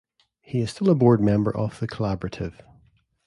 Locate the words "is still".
0.61-0.89